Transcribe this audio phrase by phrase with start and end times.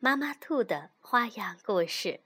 [0.00, 2.20] 妈妈兔的花样故事，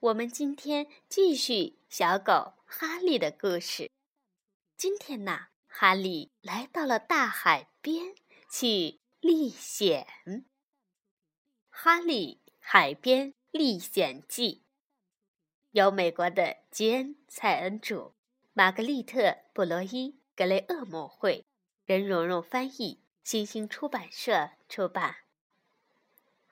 [0.00, 3.92] 我们今天继续小狗哈利的故事。
[4.76, 8.16] 今天呢，哈利来到了大海边
[8.50, 10.04] 去历险，
[11.70, 14.64] 《哈利海边历险记》
[15.70, 18.14] 由美国的吉恩·蔡恩著，
[18.52, 19.20] 玛格丽特·
[19.52, 21.46] 布罗伊·格雷厄姆绘，
[21.84, 25.25] 任蓉蓉翻译，新星出版社出版。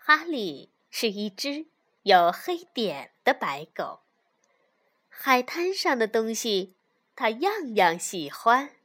[0.07, 1.65] 哈利是一只
[2.03, 4.01] 有黑点的白狗。
[5.09, 6.75] 海滩上的东西，
[7.17, 8.77] 它样样喜欢，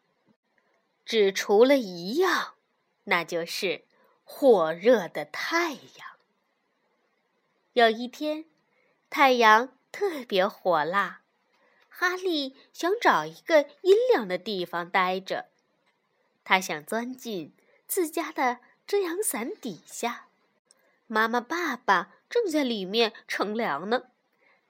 [1.03, 2.53] 只除了一样，
[3.03, 3.83] 那就是
[4.23, 6.17] 火热的太阳。
[7.73, 8.45] 有一天，
[9.09, 11.23] 太阳特别火辣，
[11.89, 15.49] 哈利想找一个阴凉的地方待着，
[16.45, 17.53] 他想钻进
[17.85, 20.27] 自家的遮阳伞底下。
[21.11, 24.11] 妈妈、爸爸正在里面乘凉呢，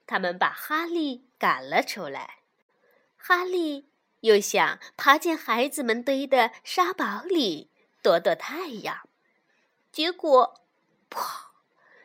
[0.08, 2.38] 他们把哈利赶了出来。
[3.18, 3.90] 哈利
[4.22, 7.70] 又想爬进孩子们堆的沙堡里
[8.02, 9.10] 躲躲太阳，
[9.92, 10.64] 结果，
[11.10, 11.52] 啪！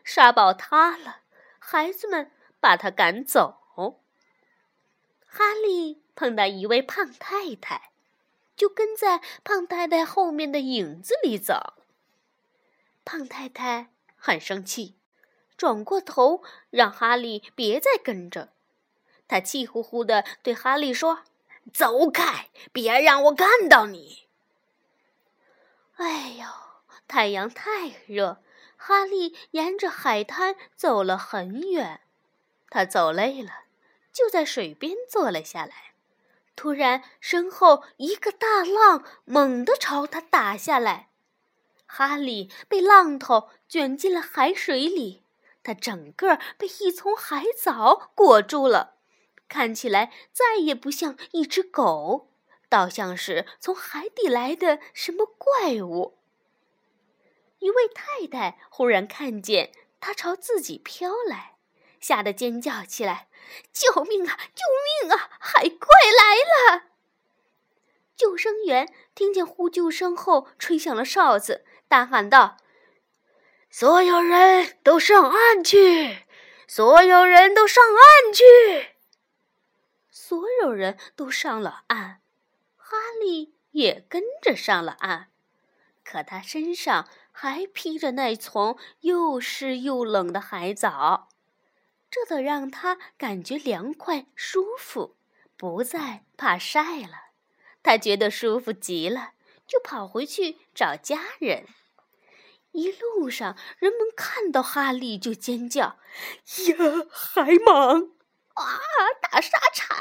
[0.03, 1.21] 沙堡塌了，
[1.61, 3.61] 孩子们把他赶走。
[5.25, 7.93] 哈利碰到一位胖太太，
[8.57, 11.75] 就跟在胖太太后面的影子里走。
[13.05, 13.94] 胖太太。
[14.25, 14.97] 很生气，
[15.55, 18.54] 转过头让哈利别再跟着。
[19.28, 21.25] 他气呼呼地对哈利说
[21.75, 24.28] ：“走开，别让我看到你！”
[25.97, 26.47] 哎呦，
[27.06, 28.43] 太阳太热，
[28.78, 32.00] 哈利沿着海滩走了很远。
[32.70, 33.65] 他走累了，
[34.10, 35.93] 就在水边坐了下来。
[36.56, 41.10] 突然，身后一个大浪猛地朝他打下来。
[41.87, 45.22] 哈利被浪头卷进了海水里，
[45.62, 48.97] 他整个被一丛海藻裹住了，
[49.49, 52.28] 看起来再也不像一只狗，
[52.69, 56.19] 倒像是从海底来的什么怪物。
[57.61, 61.56] 一位太太忽然看见他朝自己飘来，
[62.00, 63.28] 吓得尖叫起来
[63.73, 64.39] ：“救命啊！
[64.55, 64.62] 救
[65.06, 65.31] 命啊！
[65.39, 66.84] 海怪来了！”
[68.17, 71.65] 救生员听见呼救声后，吹响了哨子。
[71.94, 72.56] 大喊道
[73.71, 76.25] ：“所有人都上岸去！
[76.66, 78.97] 所有人都上岸去！”
[80.10, 82.21] 所有人都上了岸，
[82.75, 85.28] 哈利也跟着上了岸。
[86.03, 91.28] 可他身上还披着那丛又湿又冷的海藻，
[92.11, 95.16] 这倒让他感觉凉快舒服，
[95.56, 97.31] 不再怕晒了。
[97.84, 99.34] 他觉得舒服极了，
[99.65, 101.69] 就跑回去找家人。
[102.75, 105.97] 一路上，人们看到哈利就尖叫
[106.69, 108.11] ：“呀，海蟒！
[108.55, 108.81] 啊，
[109.23, 109.97] 大沙蚕！”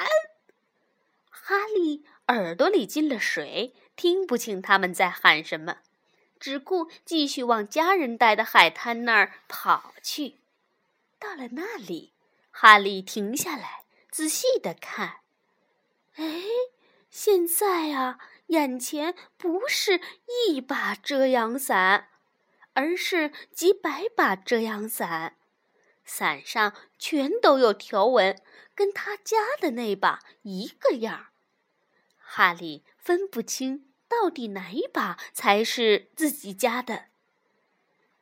[1.30, 5.78] 哈利耳朵里进了水，听不清他们在喊什么，
[6.40, 10.40] 只顾继续往家人待的海滩那儿跑去。
[11.20, 12.14] 到了那里，
[12.50, 15.18] 哈利停下来，仔细的看。
[16.16, 16.44] 哎，
[17.12, 18.18] 现在啊，
[18.48, 20.02] 眼前不是
[20.48, 22.10] 一把遮阳伞。
[22.74, 25.38] 而是几百把遮阳伞，
[26.04, 28.42] 伞上全都有条纹，
[28.76, 31.28] 跟他家的那把一个样。
[32.18, 37.06] 哈利分不清到底哪一把才是自己家的。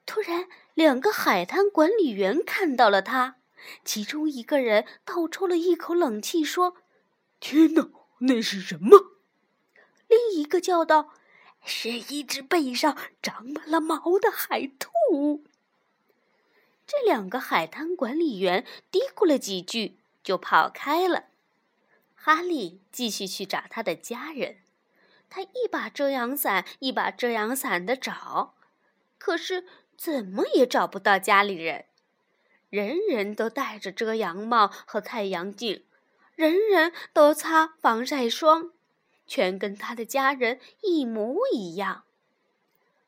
[0.05, 3.37] 突然，两个海滩管理员看到了他，
[3.85, 6.75] 其中一个人倒抽了一口冷气，说
[7.39, 7.89] ：“天哪，
[8.19, 9.17] 那是什么？”
[10.09, 11.13] 另一个叫道。
[11.63, 15.43] 是一只背上长满了毛的海兔。
[16.85, 21.25] 这两个海滩管理员嘀咕了几句，就跑开了。
[22.15, 24.57] 哈利继续去找他的家人，
[25.29, 28.55] 他一把遮阳伞一把遮阳伞的找，
[29.17, 29.65] 可是
[29.95, 31.85] 怎么也找不到家里人。
[32.69, 35.85] 人人都戴着遮阳帽和太阳镜，
[36.35, 38.71] 人人都擦防晒霜。
[39.31, 42.03] 全跟他的家人一模一样。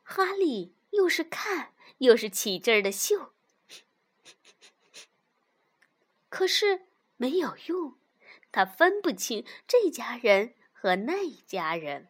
[0.03, 3.33] 哈利又是看又是起劲儿的嗅，
[6.29, 6.83] 可是
[7.17, 7.97] 没有用，
[8.53, 12.07] 他分不清这家人和那家人。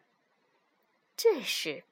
[1.18, 1.86] 这时，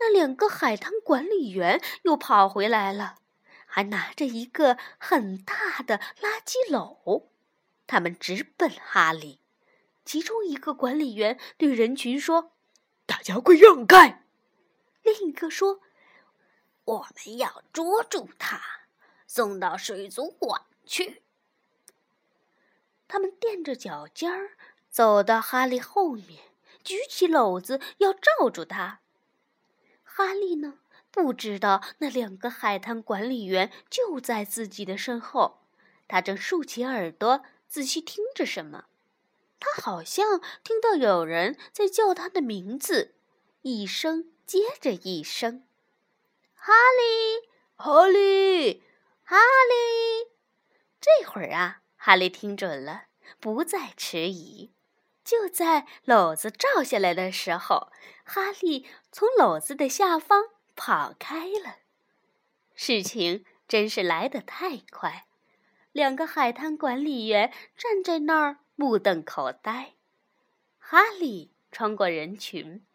[0.00, 3.18] 那两个海滩管理员又跑回来了，
[3.66, 7.28] 还拿着一个很大的垃圾篓，
[7.86, 9.38] 他们直奔哈利。
[10.08, 12.52] 其中一个管理员对人群说
[13.04, 14.24] ：“大家快让开！”
[15.04, 15.82] 另一个说
[16.86, 18.58] ：“我们要捉住他，
[19.26, 21.20] 送到水族馆去。”
[23.06, 24.56] 他们垫着脚尖儿
[24.88, 26.38] 走到哈利后面，
[26.82, 29.00] 举起篓子要罩住他。
[30.02, 30.78] 哈利呢，
[31.10, 35.58] 不知道那两个海滩管理员就在自己的身后，
[36.08, 38.86] 他正竖起耳朵仔细听着什么。
[39.60, 43.14] 他好像听到有人在叫他的名字，
[43.62, 45.66] 一声接着一声
[46.54, 48.82] ：“哈利，哈利，
[49.24, 50.30] 哈利！”
[51.00, 53.04] 这会儿啊，哈利听准了，
[53.40, 54.72] 不再迟疑。
[55.24, 57.92] 就在篓子罩下来的时候，
[58.24, 60.44] 哈利从篓子的下方
[60.74, 61.78] 跑开了。
[62.74, 65.26] 事情真是来得太快，
[65.92, 68.58] 两个海滩管理员站在那儿。
[68.80, 69.94] 目瞪口呆，
[70.78, 72.86] 哈利穿过人群，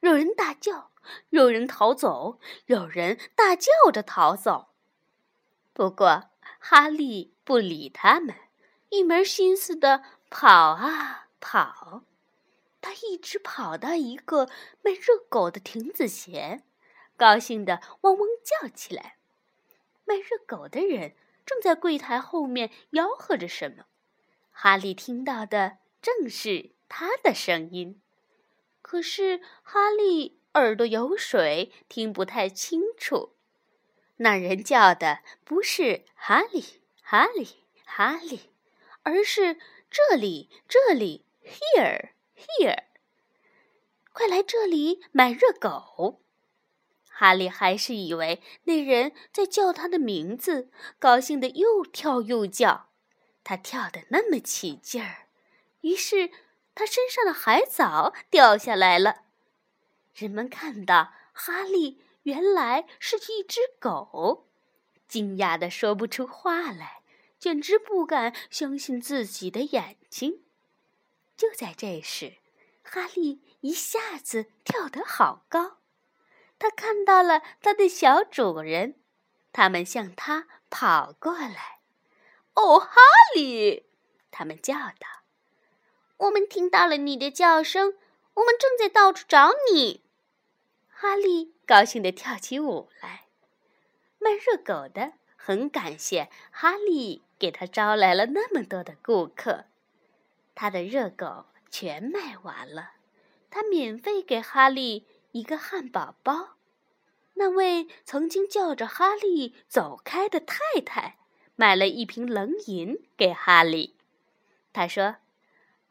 [0.00, 0.90] 有人大叫，
[1.30, 4.68] 有人逃走，有人大叫着逃走。
[5.72, 6.28] 不过
[6.58, 8.36] 哈利不理他们，
[8.90, 12.02] 一门心思的跑啊跑。
[12.82, 14.46] 他一直跑到一个
[14.82, 16.66] 卖热狗的亭子前，
[17.16, 19.16] 高兴的汪汪叫起来。
[20.04, 21.14] 卖热狗的人
[21.46, 23.86] 正在柜台后面吆喝着什么。
[24.50, 28.00] 哈利听到的正是他的声音，
[28.82, 33.36] 可是哈利耳朵有水，听不太清楚。
[34.16, 36.62] 那人叫的不是哈利，
[37.02, 37.48] 哈利，
[37.86, 38.50] 哈利，
[39.02, 39.56] 而是
[39.90, 42.84] 这里，这里，here，here，
[44.12, 46.20] 快来这里买热狗。
[47.08, 52.89] 哈利还是以为那人在叫他的名字，高兴的又跳又叫。
[53.42, 55.26] 他跳得那么起劲儿，
[55.80, 56.30] 于是
[56.74, 59.22] 他身上的海藻掉下来了。
[60.14, 64.46] 人们看到哈利原来是一只狗，
[65.08, 67.02] 惊讶的说不出话来，
[67.38, 70.42] 简直不敢相信自己的眼睛。
[71.36, 72.36] 就在这时，
[72.82, 75.78] 哈利一下子跳得好高，
[76.58, 78.96] 他看到了他的小主人，
[79.52, 81.79] 他们向他跑过来。
[82.60, 83.00] 哦，哈
[83.34, 83.86] 利！
[84.30, 85.22] 他们叫道
[86.18, 87.94] ：“我们听到了你的叫声，
[88.34, 90.04] 我们正在到处找你。”
[90.92, 93.28] 哈利高兴地跳起舞来。
[94.18, 99.64] 卖热狗的很感谢哈利给他招来了那么多的顾客，
[100.54, 102.92] 他的热狗全卖完了，
[103.48, 106.58] 他免费给哈利一个汉堡包。
[107.34, 111.16] 那位曾经叫着哈利走开的太太。
[111.60, 113.94] 买了一瓶冷饮给哈利，
[114.72, 115.16] 他说：“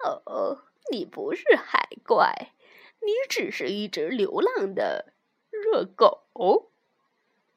[0.02, 2.54] 哦，你不是海怪，
[3.02, 5.14] 你只是一只流浪的
[5.52, 6.72] 热狗。”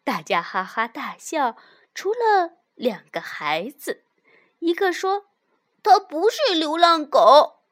[0.05, 1.57] 大家哈哈大笑，
[1.95, 4.05] 除了两个孩子，
[4.59, 5.29] 一个说
[5.83, 7.63] ：“他不是流浪狗。”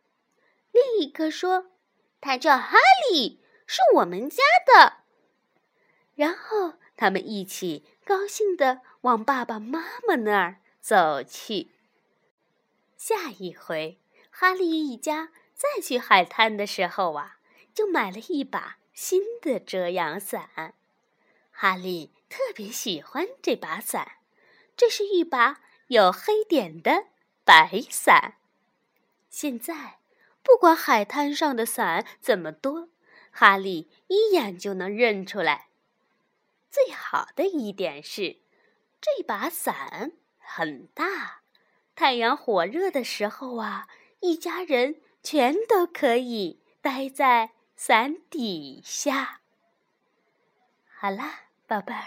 [0.73, 1.73] 另一个说
[2.19, 2.79] ：“他叫哈
[3.13, 5.01] 利，是我们家的。”
[6.17, 8.81] 然后他们一起高兴的。
[9.03, 11.71] 往爸爸妈妈那儿走去。
[12.97, 13.99] 下一回，
[14.31, 17.39] 哈利一家再去海滩的时候啊，
[17.73, 20.75] 就买了一把新的遮阳伞。
[21.51, 24.19] 哈利特别喜欢这把伞，
[24.77, 27.07] 这是一把有黑点的
[27.45, 28.37] 白伞。
[29.31, 29.99] 现在，
[30.43, 32.89] 不管海滩上的伞怎么多，
[33.31, 35.69] 哈利一眼就能认出来。
[36.71, 38.37] 最好的一点是。
[39.01, 41.41] 这把伞很大，
[41.95, 43.89] 太阳火热的时候啊，
[44.21, 49.41] 一家人全都可以待在伞底下。
[50.95, 52.05] 好啦，宝贝儿，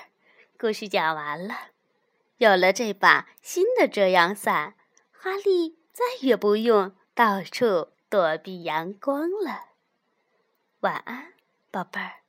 [0.59, 1.71] 故事讲完了。
[2.37, 4.75] 有了这把新的遮阳伞，
[5.11, 9.69] 哈利再也不用到处躲避阳光了。
[10.81, 11.33] 晚安，
[11.71, 12.22] 宝贝儿。